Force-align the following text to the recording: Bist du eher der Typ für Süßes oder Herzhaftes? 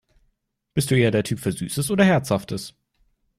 Bist 0.73 0.89
du 0.89 0.95
eher 0.97 1.11
der 1.11 1.23
Typ 1.23 1.39
für 1.39 1.51
Süßes 1.51 1.91
oder 1.91 2.03
Herzhaftes? 2.03 2.73